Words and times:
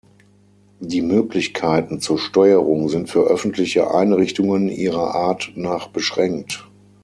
Die 0.79 1.03
Möglichkeiten 1.03 1.99
zur 2.01 2.17
Steuerung 2.17 2.89
sind 2.89 3.11
für 3.11 3.27
öffentliche 3.27 3.93
Einrichtungen 3.93 4.67
ihrer 4.67 5.13
Art 5.13 5.51
nach 5.55 5.89
beschränkt. 5.89 6.67